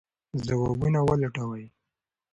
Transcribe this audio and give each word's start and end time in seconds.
ځوابونه 0.45 0.99
ولټوئ. 1.07 1.65